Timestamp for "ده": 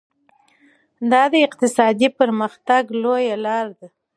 3.77-3.87